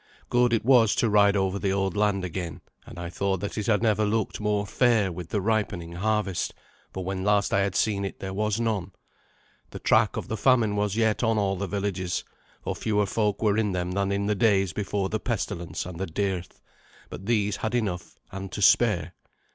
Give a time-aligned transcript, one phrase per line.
[0.31, 3.67] Good it was to ride over the old land again, and I thought that it
[3.67, 6.55] had never looked more fair with the ripening harvest,
[6.91, 8.93] for when last I had seen it there was none.
[9.69, 12.23] The track of the famine was yet on all the villages,
[12.63, 16.07] for fewer folk were in them than in the days before the pestilence and the
[16.07, 16.63] dearth,
[17.11, 19.13] but these had enough and to spare.